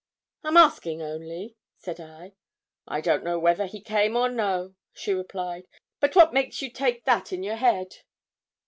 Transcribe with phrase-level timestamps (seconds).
[0.43, 2.33] 'I'm asking only,' said I.
[2.87, 5.67] 'I don't know whether he came or no,' she replied;
[5.99, 7.97] 'but what makes you take that in your head?'